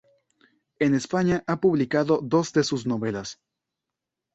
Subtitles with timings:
[0.79, 3.39] En España ha publicado dos de sus novelas.